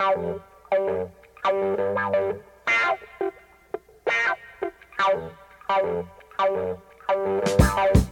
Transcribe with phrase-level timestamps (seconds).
[0.00, 0.40] Thank
[7.96, 8.09] you.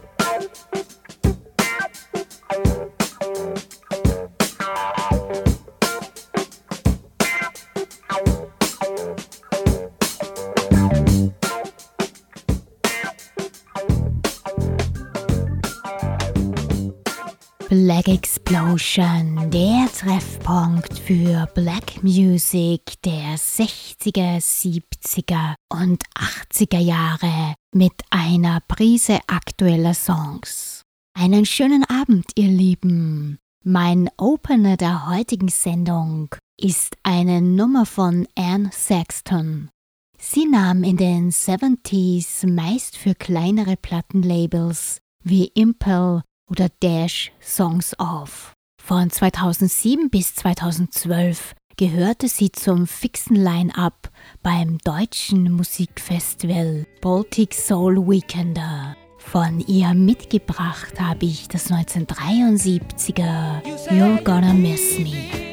[17.99, 28.61] Black Explosion, der Treffpunkt für Black Music der 60er, 70er und 80er Jahre mit einer
[28.69, 30.83] Prise aktueller Songs.
[31.13, 33.37] Einen schönen Abend, ihr Lieben.
[33.65, 39.71] Mein Opener der heutigen Sendung ist eine Nummer von Anne Sexton.
[40.17, 48.53] Sie nahm in den 70s meist für kleinere Plattenlabels wie Impel oder Dash Songs auf.
[48.81, 54.09] Von 2007 bis 2012 gehörte sie zum fixen Line-up
[54.43, 58.95] beim deutschen Musikfestival Baltic Soul Weekender.
[59.17, 65.49] Von ihr mitgebracht habe ich das 1973er You're Gonna Miss Me.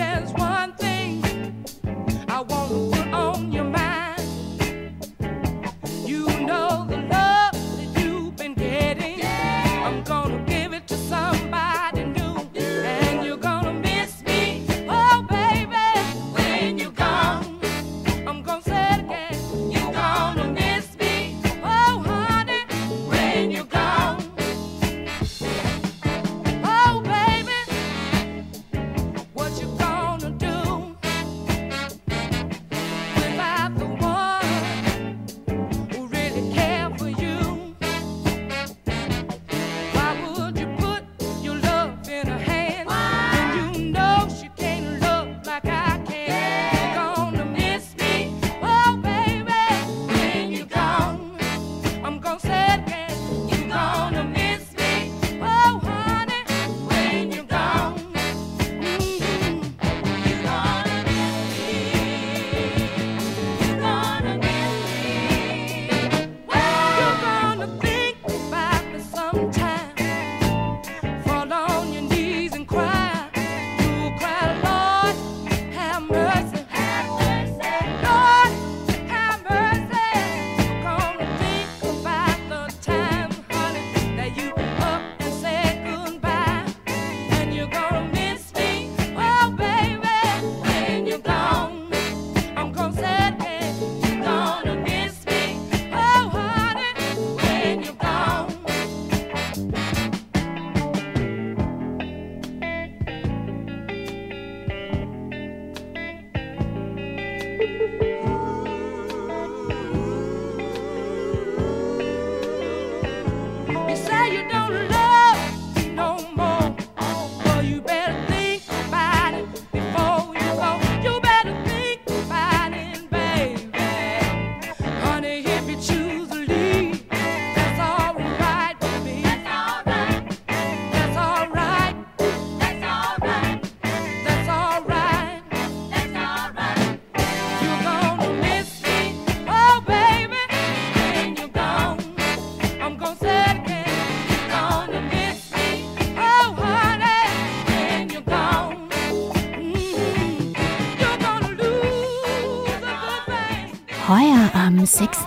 [0.00, 0.37] Am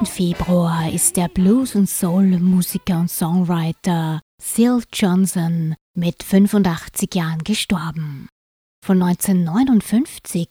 [0.01, 0.09] 6.
[0.09, 8.27] Februar ist der Blues- und Soul-Musiker und Songwriter Sil Johnson mit 85 Jahren gestorben.
[8.83, 10.47] Von 1959,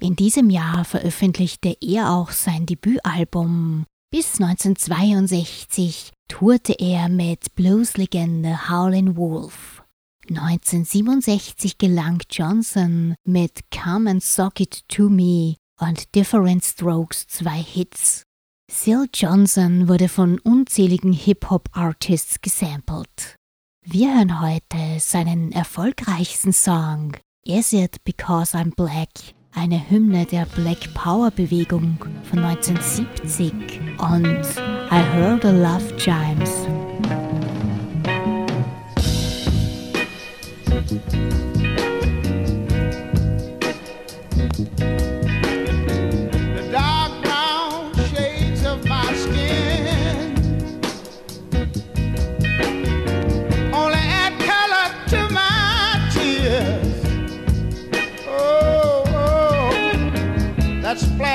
[0.00, 3.86] in diesem Jahr veröffentlichte er auch sein Debütalbum.
[4.12, 9.82] Bis 1962 tourte er mit Blueslegende Howlin' Wolf.
[10.28, 18.24] 1967 gelang Johnson mit Come and Sock It To Me und Different Strokes zwei Hits.
[18.72, 23.36] Sil Johnson wurde von unzähligen Hip-Hop-Artists gesampelt.
[23.84, 27.12] Wir hören heute seinen erfolgreichsten Song
[27.44, 29.10] Is It Because I'm Black,
[29.54, 33.52] eine Hymne der Black Power Bewegung von 1970
[33.98, 34.42] und
[34.90, 36.66] I Heard the Love Chimes.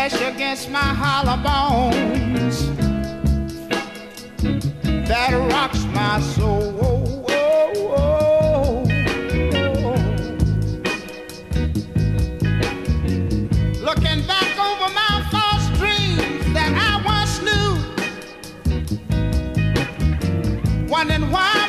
[0.09, 2.67] flesh against my hollow bones
[5.07, 6.73] that rocks my soul.
[13.83, 17.41] Looking back over my false dreams that I once
[20.77, 21.66] knew, wondering why.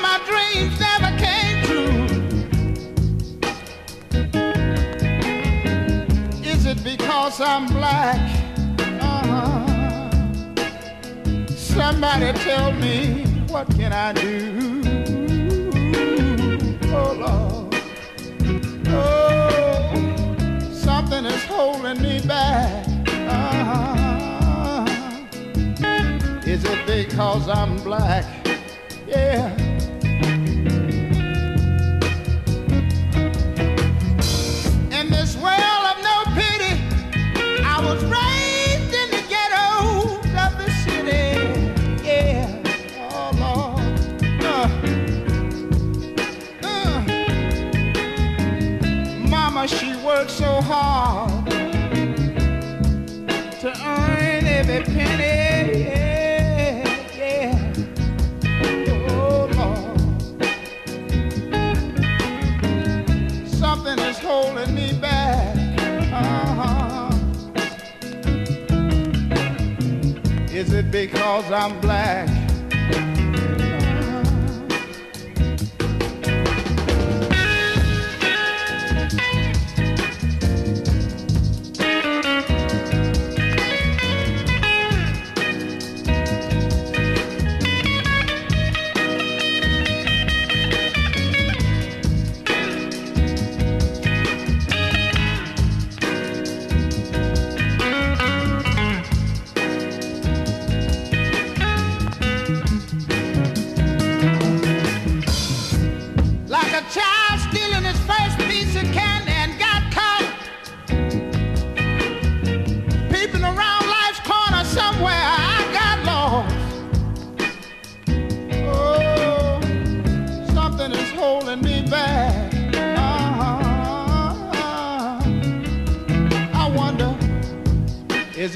[7.28, 8.18] because I'm black.
[9.02, 9.66] Uh-huh.
[11.48, 14.80] Somebody tell me what can I do?
[16.90, 17.74] Oh Lord,
[18.86, 19.92] oh,
[20.72, 22.86] something is holding me back.
[23.08, 24.86] Uh-huh.
[26.46, 28.24] Is it because I'm black?
[29.06, 29.57] Yeah.
[70.90, 72.37] because I'm black.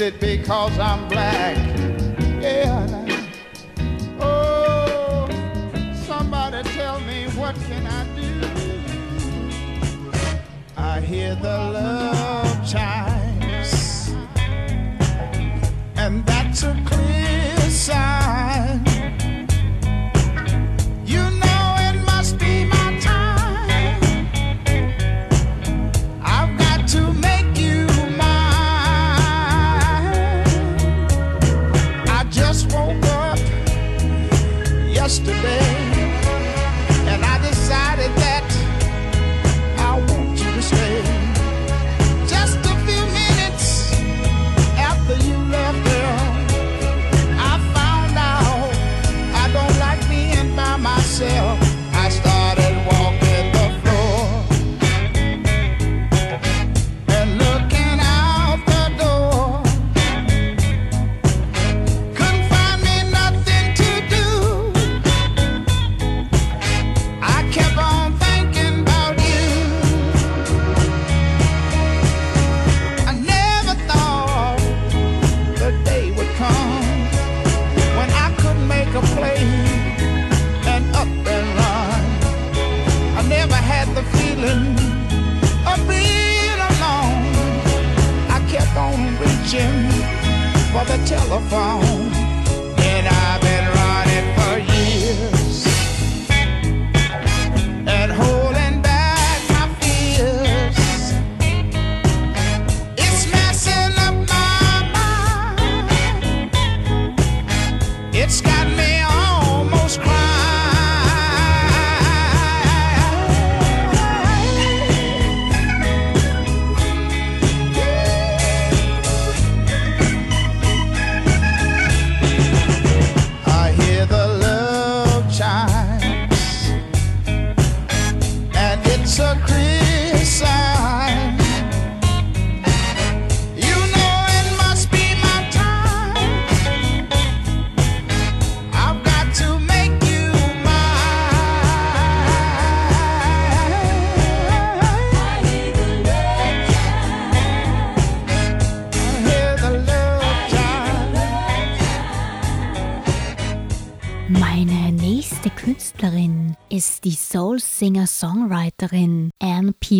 [0.02, 1.56] it because I'm black?
[2.40, 2.86] Yeah.
[4.18, 5.28] Oh,
[5.94, 8.30] somebody tell me what can I do?
[10.76, 11.71] I hear the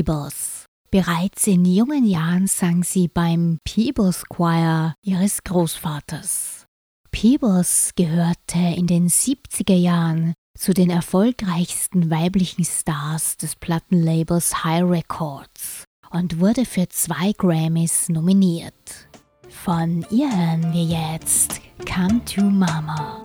[0.03, 0.67] Peebles.
[0.91, 6.67] Bereits in jungen Jahren sang sie beim Peebles Choir ihres Großvaters.
[7.13, 15.85] Peebles gehörte in den 70er Jahren zu den erfolgreichsten weiblichen Stars des Plattenlabels High Records
[16.11, 19.09] und wurde für zwei Grammys nominiert.
[19.49, 23.23] Von ihr hören wir jetzt Come to Mama.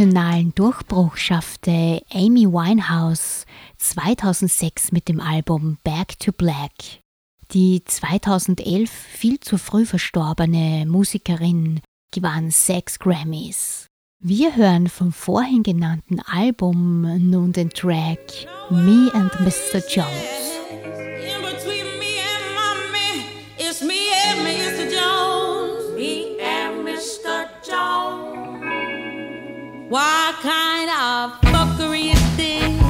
[0.00, 3.44] Internationalen Durchbruch schaffte Amy Winehouse
[3.76, 6.72] 2006 mit dem Album Back to Black.
[7.52, 11.80] Die 2011 viel zu früh verstorbene Musikerin
[12.14, 13.88] gewann sechs Grammys.
[14.22, 19.82] Wir hören vom vorhin genannten Album nun den Track Me and Mr.
[19.86, 20.39] Jones.
[29.90, 32.80] What kind of fuckery is this?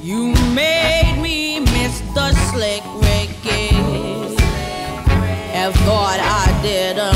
[0.00, 3.68] You made me miss the slick Ricky.
[5.52, 7.15] Have thought I didn't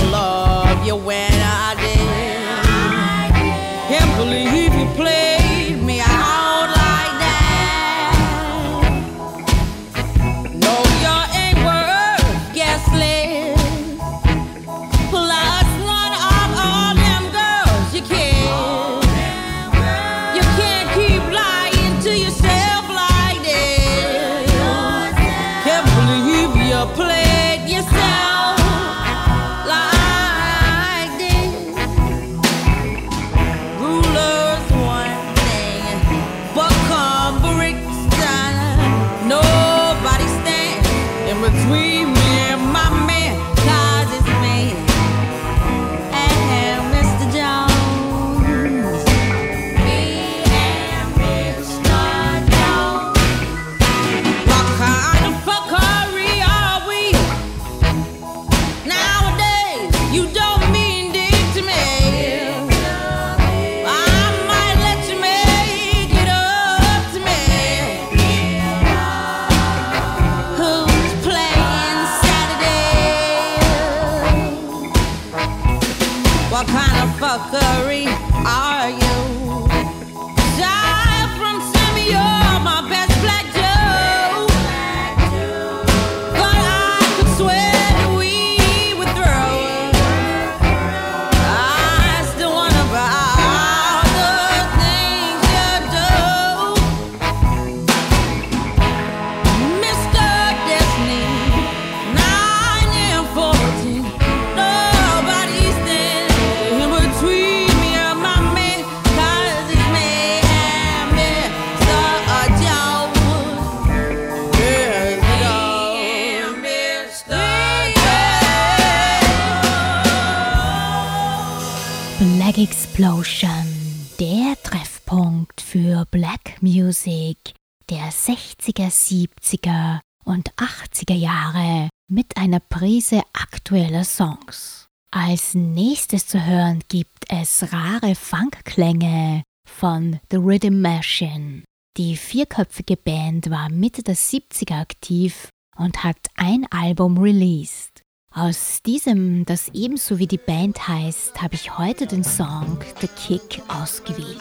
[136.31, 141.65] zu hören gibt es rare Funkklänge von The Rhythm Machine.
[141.97, 148.03] Die vierköpfige Band war Mitte der 70er aktiv und hat ein Album released.
[148.33, 153.61] Aus diesem, das ebenso wie die Band heißt, habe ich heute den Song The Kick
[153.67, 154.39] ausgewählt.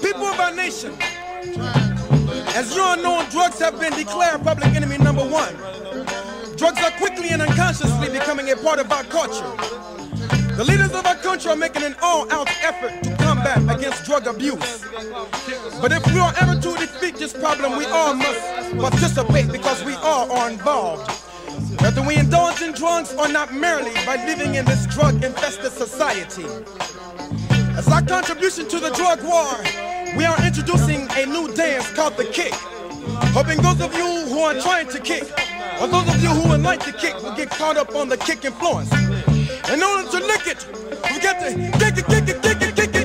[0.00, 0.90] People of our nation,
[2.56, 5.54] as you know, drugs have been declared public enemy number one.
[6.62, 9.50] Drugs are quickly and unconsciously becoming a part of our culture.
[10.54, 14.84] The leaders of our country are making an all-out effort to combat against drug abuse.
[15.80, 19.94] But if we are ever to defeat this problem, we all must participate because we
[19.94, 21.10] all are involved.
[21.80, 26.46] Whether we indulge in drugs or not merely by living in this drug-infested society.
[27.76, 29.50] As our contribution to the drug war,
[30.16, 32.54] we are introducing a new dance called the kick.
[33.34, 35.24] Hoping those of you who are trying to kick,
[35.80, 38.16] or those of you who would like to kick, will get caught up on the
[38.16, 38.92] kick influence.
[38.92, 40.66] In order to lick it,
[41.10, 43.01] we got to kick it, kick it, kick it, kick it, kick it, kick it.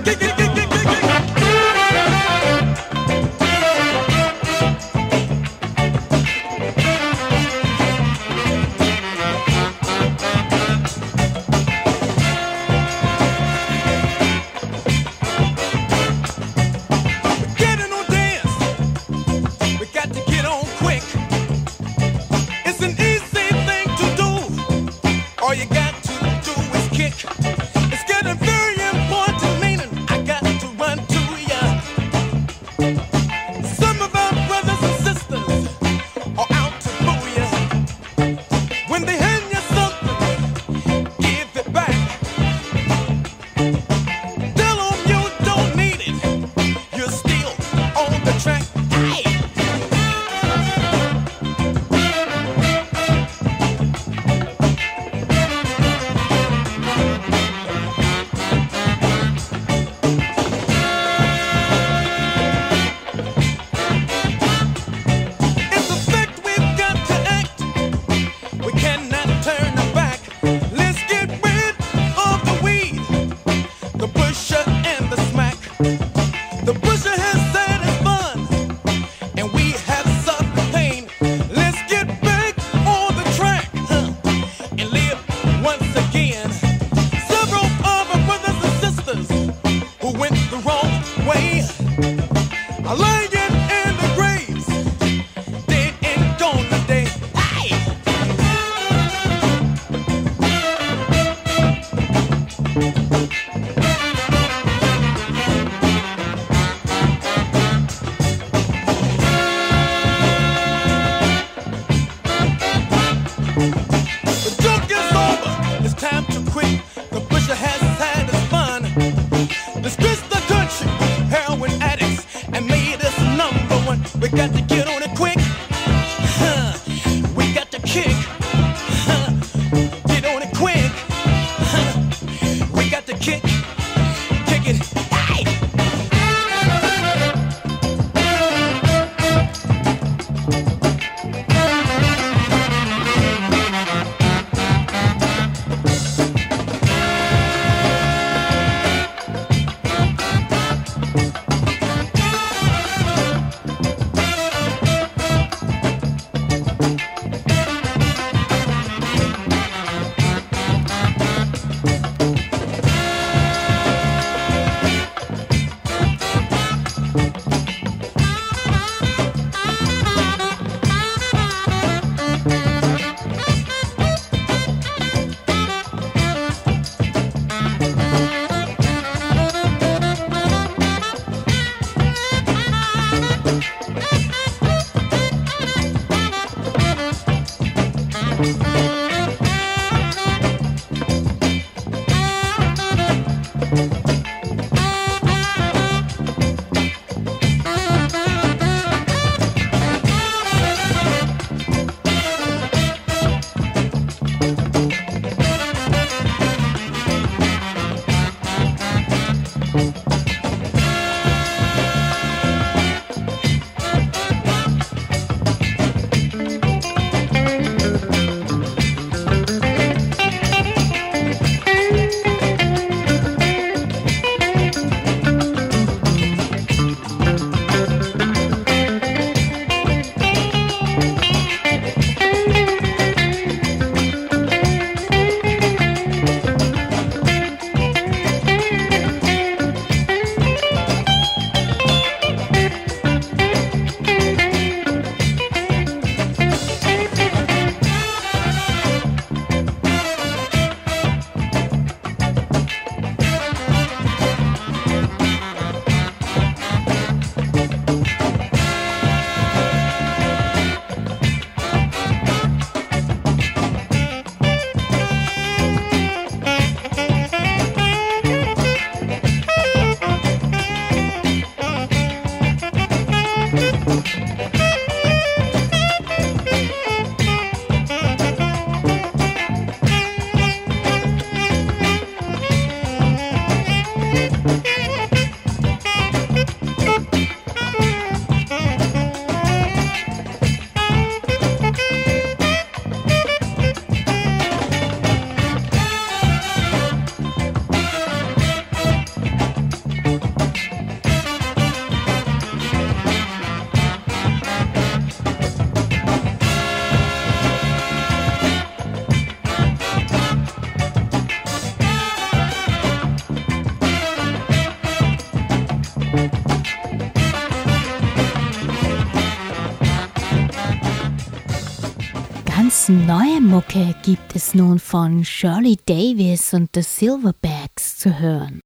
[323.77, 328.59] Mucke gibt es nun von Shirley Davis und The Silverbacks zu hören.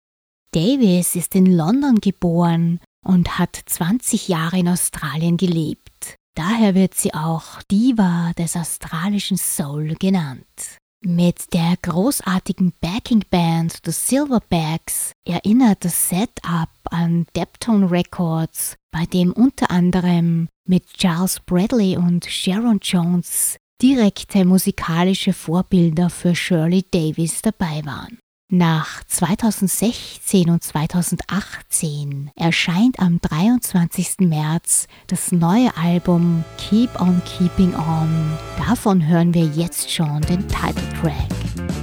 [0.53, 6.15] Davis ist in London geboren und hat 20 Jahre in Australien gelebt.
[6.35, 10.77] Daher wird sie auch Diva des australischen Soul genannt.
[11.03, 19.71] Mit der großartigen Backing-Band The Silverbacks erinnert das Setup an Deptone Records, bei dem unter
[19.71, 28.19] anderem mit Charles Bradley und Sharon Jones direkte musikalische Vorbilder für Shirley Davis dabei waren.
[28.53, 34.27] Nach 2016 und 2018 erscheint am 23.
[34.27, 38.09] März das neue Album Keep on Keeping On.
[38.57, 41.80] Davon hören wir jetzt schon den Titeltrack.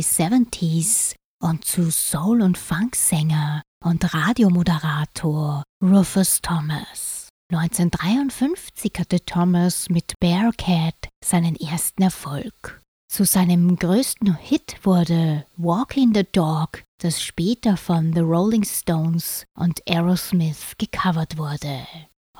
[0.00, 7.28] 70s und zu Soul- und Funksänger und Radiomoderator Rufus Thomas.
[7.50, 12.82] 1953 hatte Thomas mit Bearcat seinen ersten Erfolg.
[13.10, 19.46] Zu seinem größten Hit wurde Walk in the Dog, das später von The Rolling Stones
[19.58, 21.86] und Aerosmith gecovert wurde.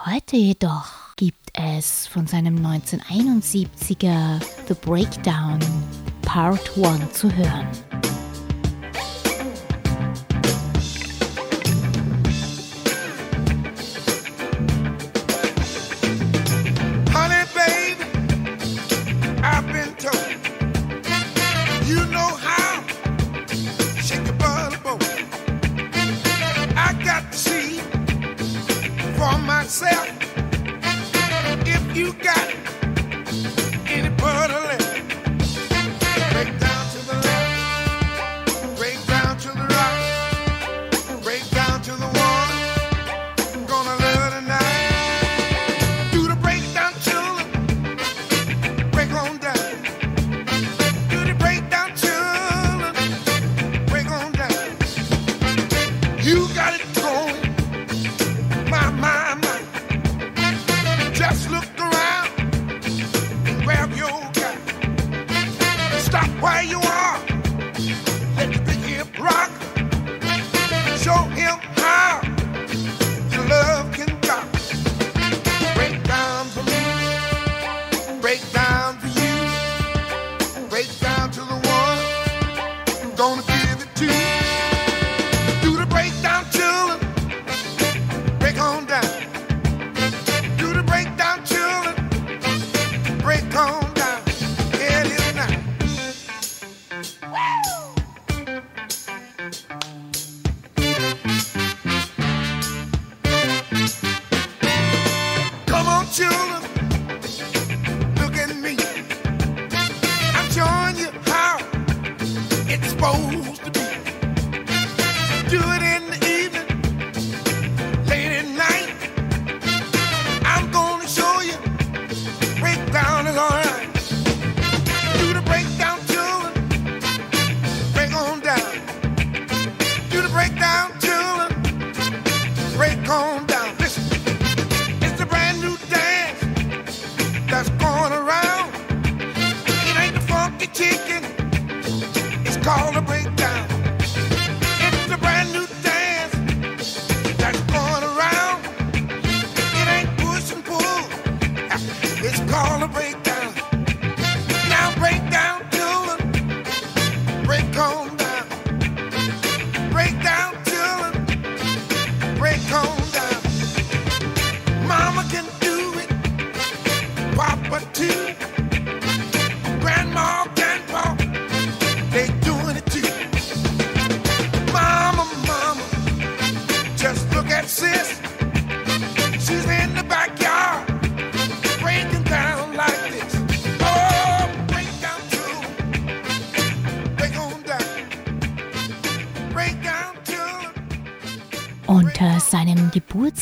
[0.05, 5.59] Heute jedoch gibt es von seinem 1971er The Breakdown
[6.29, 7.67] Part 1 zu hören.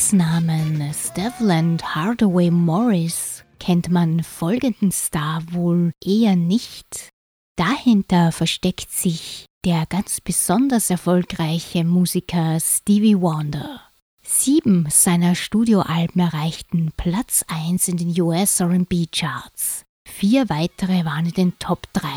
[0.07, 7.09] Spitznamen Stevland Hardaway Morris kennt man folgenden Star wohl eher nicht.
[7.57, 13.81] Dahinter versteckt sich der ganz besonders erfolgreiche Musiker Stevie Wonder.
[14.23, 19.83] Sieben seiner Studioalben erreichten Platz 1 in den US RB Charts.
[20.07, 22.07] Vier weitere waren in den Top 3.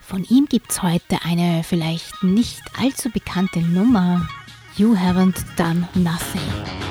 [0.00, 4.28] Von ihm gibt's heute eine vielleicht nicht allzu bekannte Nummer.
[4.76, 6.85] You haven't done nothing.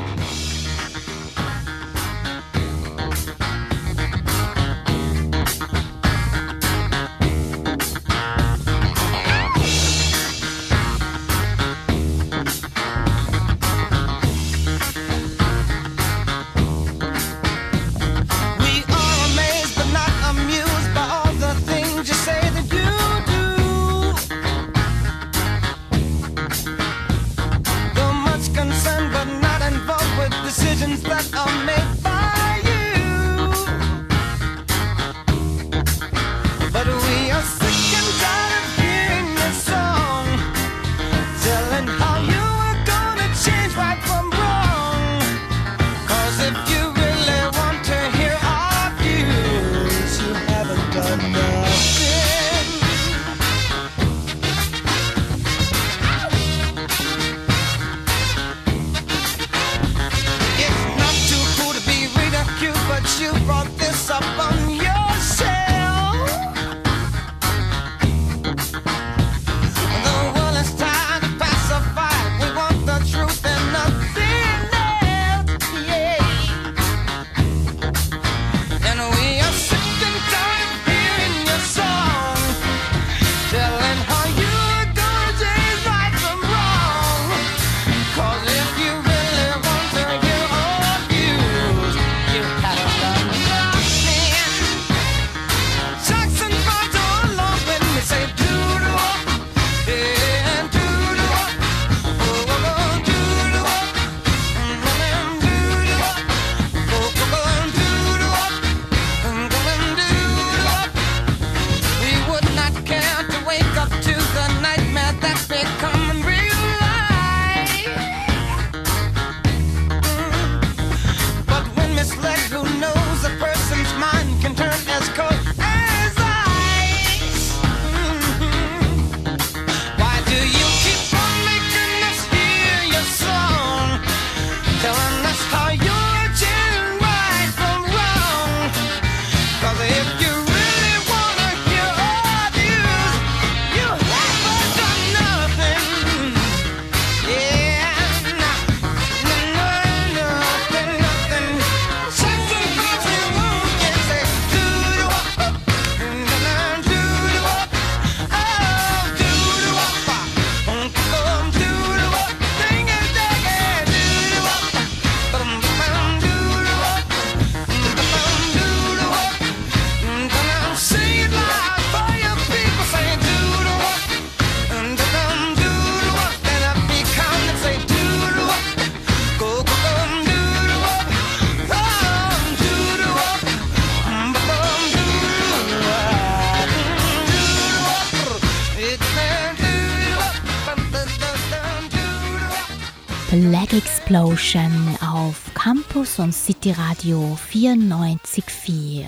[194.36, 199.06] Explosion auf Campus und City Radio 94.4.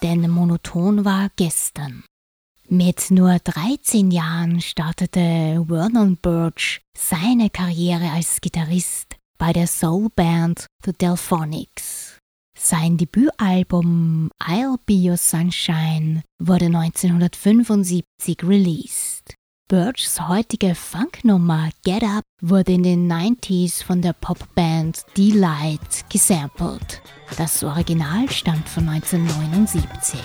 [0.00, 2.04] Denn monoton war gestern.
[2.68, 10.92] Mit nur 13 Jahren startete Vernon Birch seine Karriere als Gitarrist bei der Soulband The
[10.92, 12.18] Delphonics.
[12.56, 19.19] Sein Debütalbum I'll Be Your Sunshine wurde 1975 released.
[19.70, 27.00] Birchs heutige Funknummer Get Up wurde in den 90s von der Popband Delight gesampelt.
[27.38, 30.18] Das Original stammt von 1979.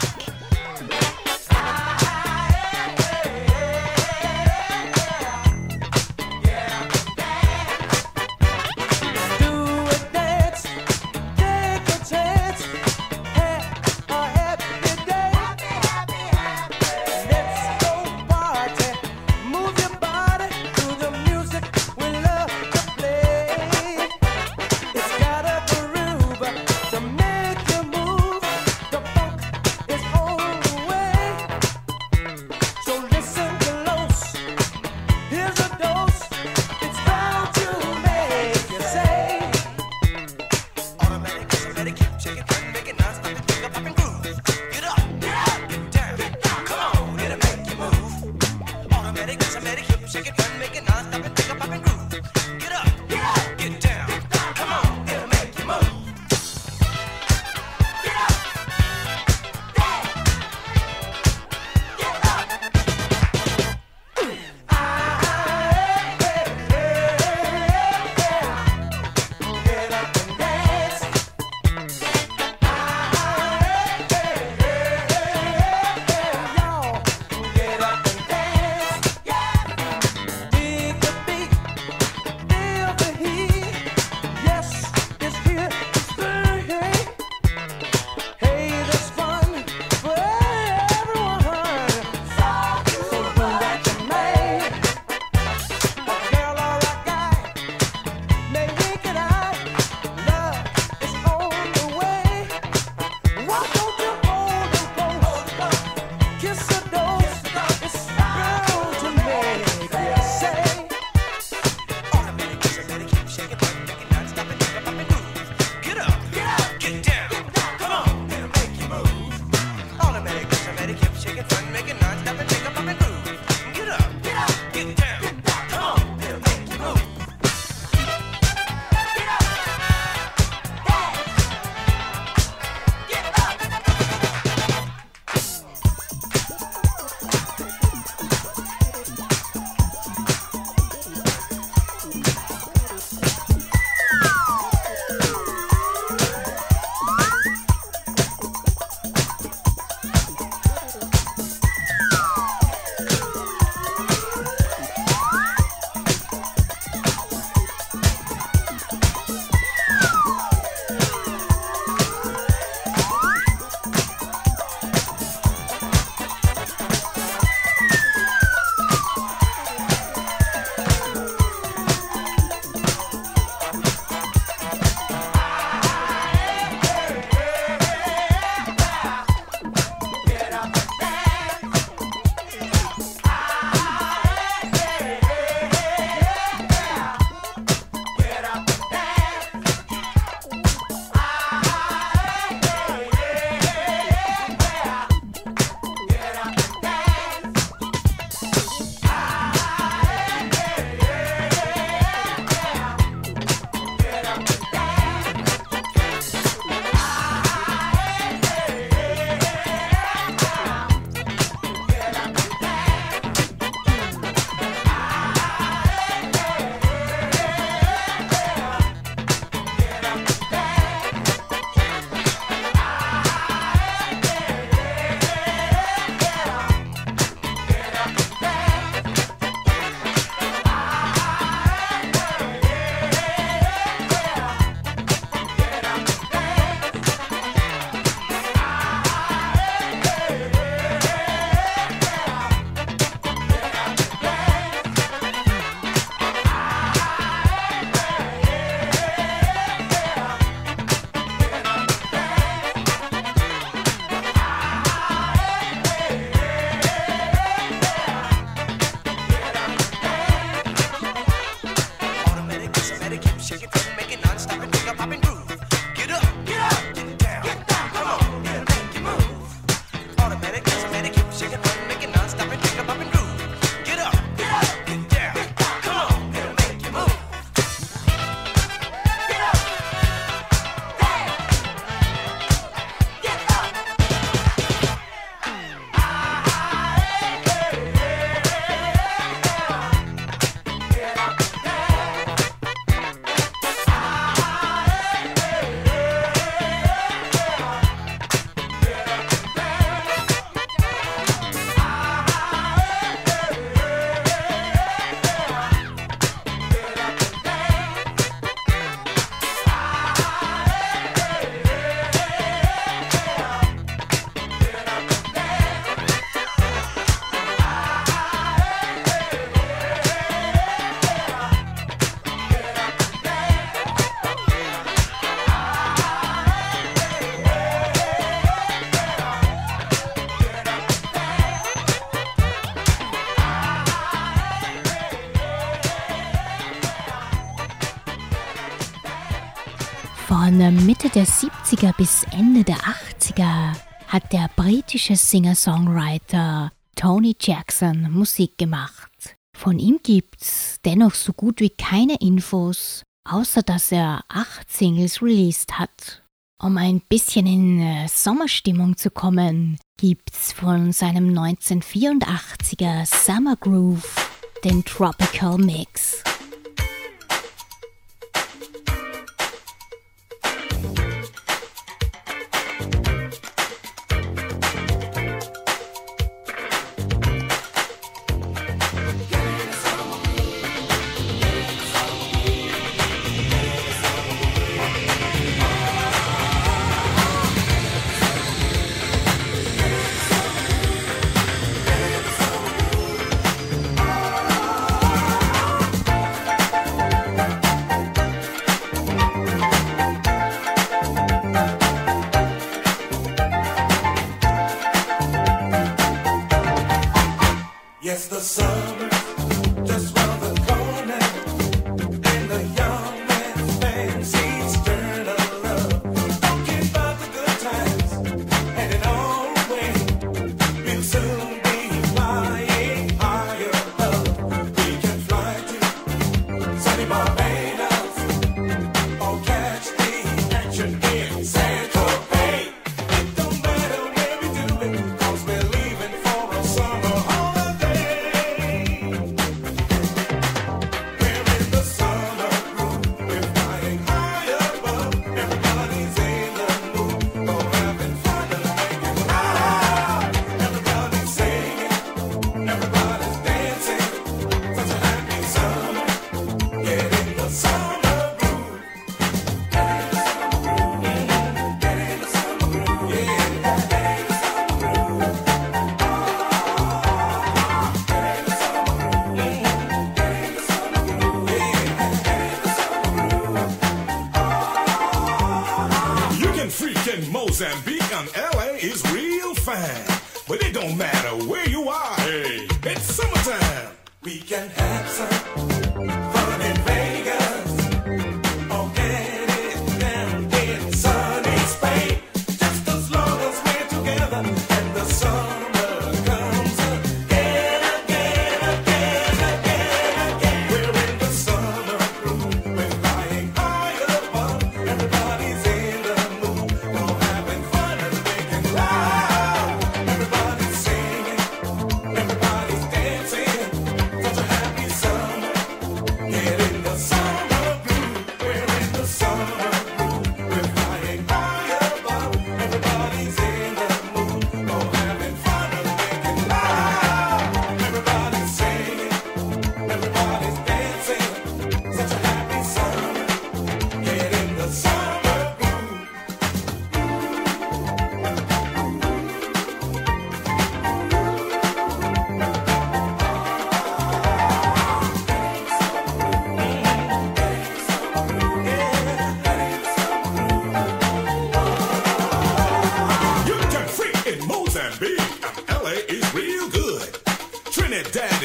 [340.46, 343.74] Von Mitte der 70er bis Ende der 80er
[344.08, 349.36] hat der britische Singer-Songwriter Tony Jackson Musik gemacht.
[349.58, 355.80] Von ihm gibt's dennoch so gut wie keine Infos, außer dass er acht Singles released
[355.80, 356.22] hat.
[356.62, 364.30] Um ein bisschen in äh, Sommerstimmung zu kommen, gibt's von seinem 1984er Summer Groove
[364.64, 366.24] den Tropical Mix.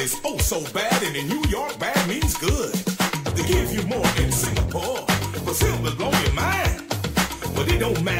[0.01, 2.73] is oh so bad, and in New York, bad means good.
[3.35, 5.05] They give you more in Singapore,
[5.45, 6.83] but still blow your mind.
[7.55, 8.10] But it don't matter.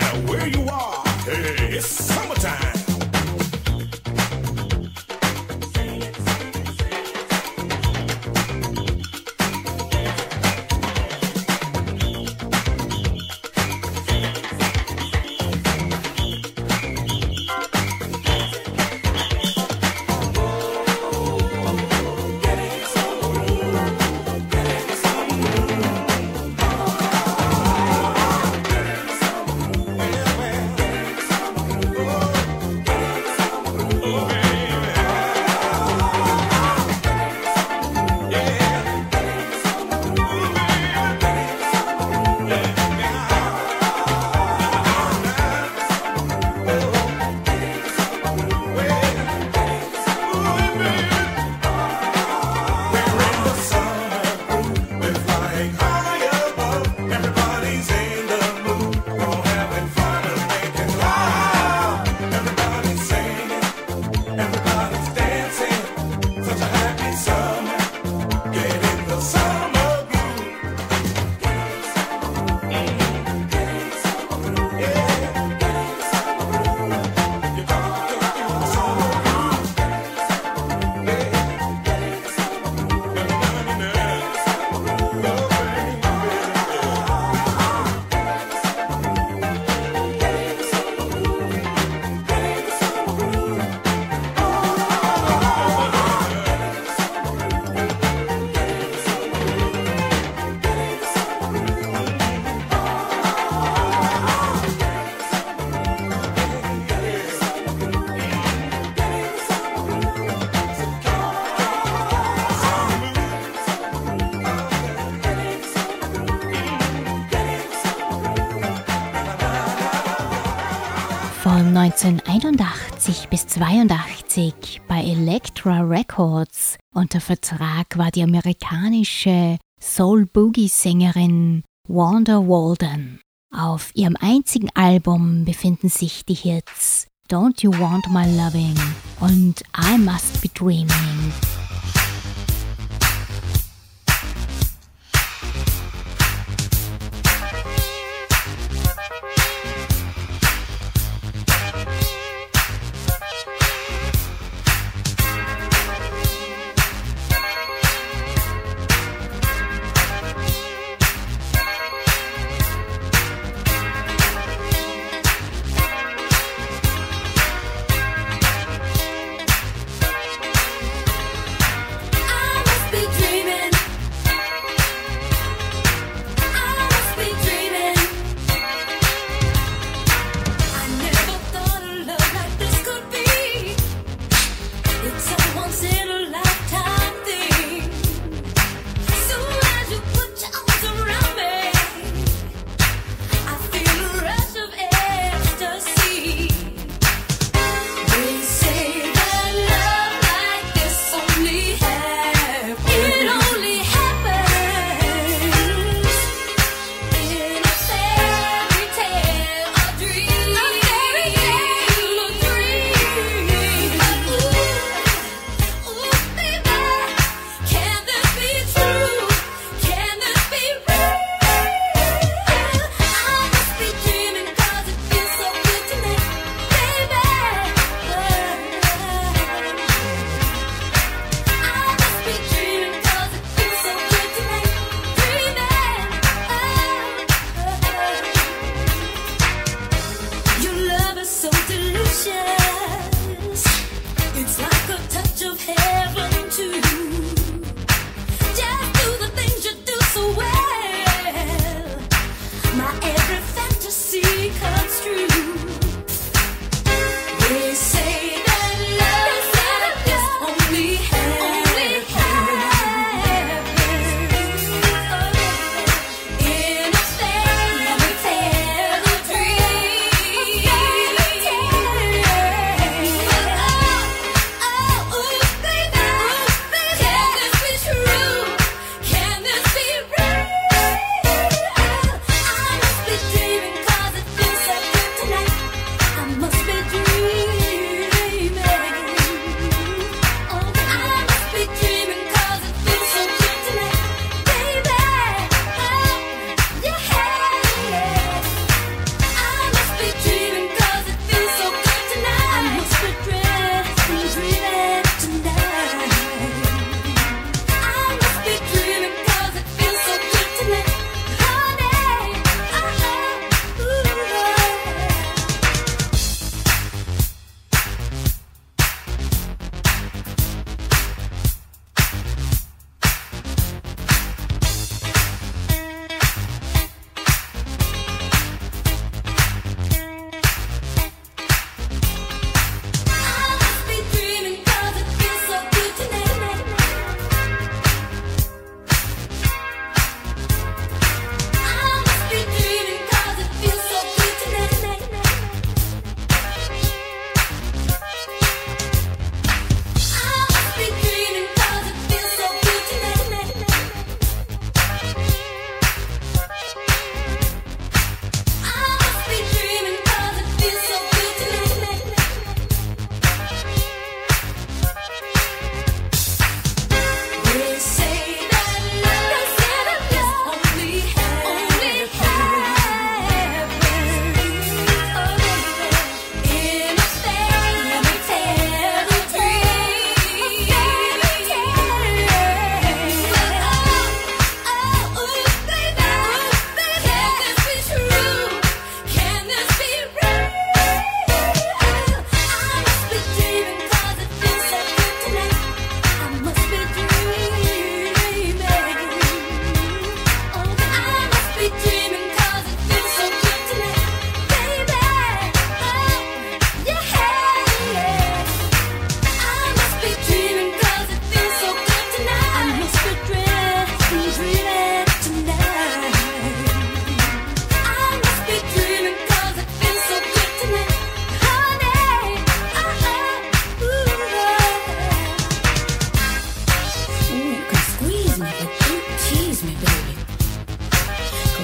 [123.61, 126.77] 1981 bis 82 bei Elektra Records.
[126.95, 133.21] Unter Vertrag war die amerikanische Soul-Boogie-Sängerin Wanda Walden.
[133.53, 138.75] Auf ihrem einzigen Album befinden sich die Hits Don't You Want My Loving
[139.19, 141.60] und I Must Be Dreaming.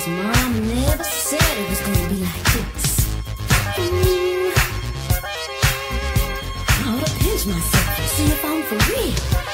[0.08, 2.86] Cause never said it was gonna be like this.
[3.76, 4.53] Mm.
[6.86, 9.46] I myself, see if I'm for real.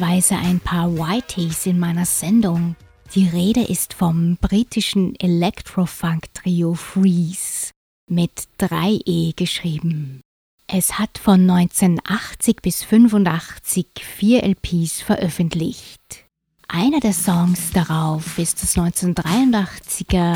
[0.00, 2.74] Ausnahmsweise ein paar Whiteys in meiner Sendung.
[3.14, 7.72] Die Rede ist vom britischen Electrofunk-Trio Freeze
[8.08, 10.22] mit 3E geschrieben.
[10.66, 16.24] Es hat von 1980 bis 85 vier LPs veröffentlicht.
[16.68, 20.34] Einer der Songs darauf ist das 1983er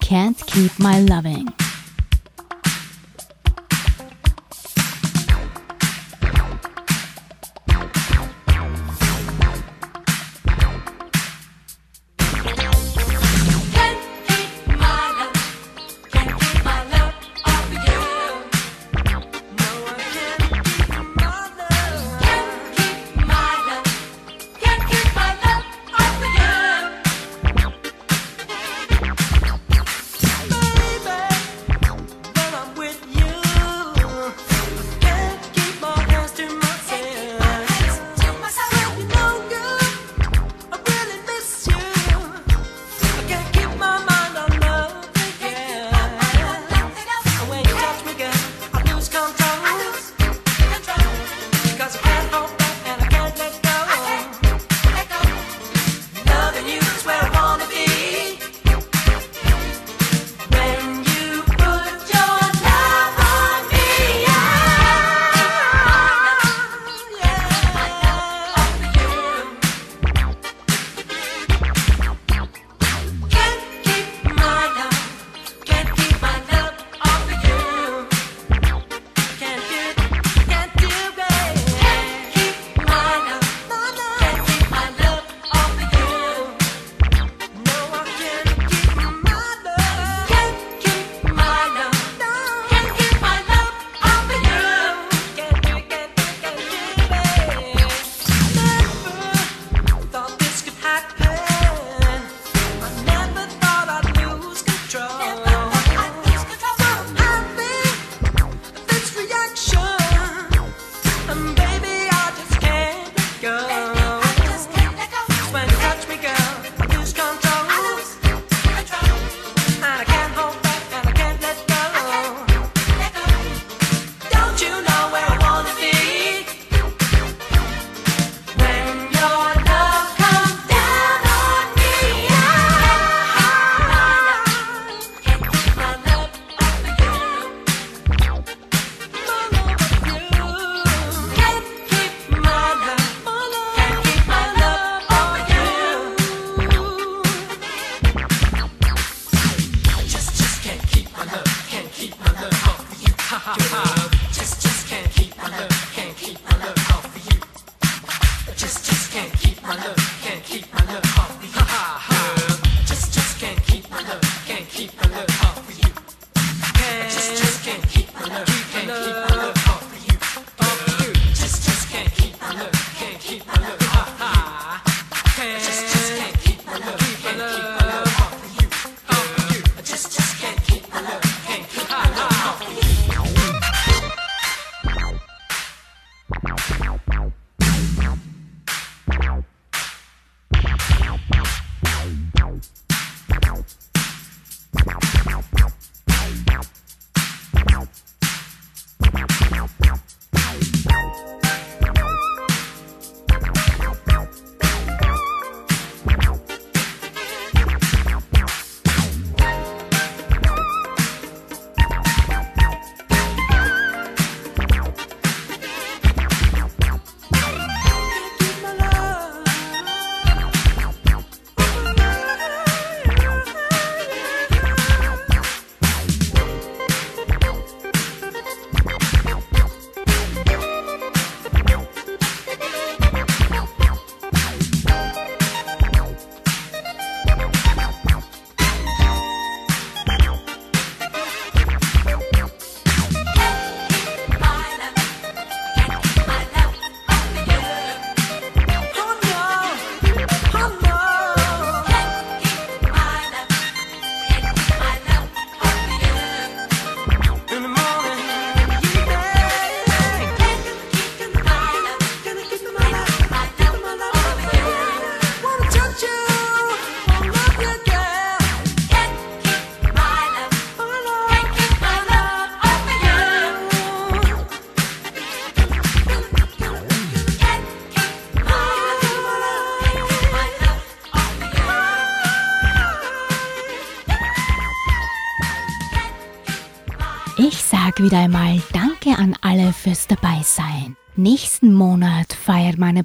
[0.00, 1.50] Can't Keep My Loving.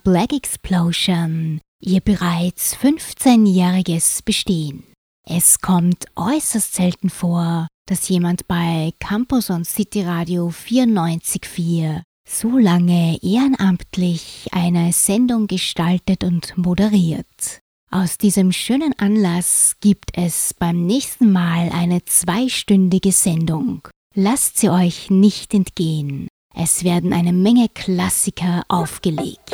[0.10, 4.86] Black Explosion ihr bereits 15-jähriges Bestehen.
[5.28, 13.22] Es kommt äußerst selten vor, dass jemand bei Campus und City Radio 94.4 so lange
[13.22, 17.60] ehrenamtlich eine Sendung gestaltet und moderiert.
[17.92, 23.86] Aus diesem schönen Anlass gibt es beim nächsten Mal eine zweistündige Sendung.
[24.16, 26.30] Lasst sie euch nicht entgehen.
[26.56, 29.52] Es werden eine Menge Klassiker aufgelegt.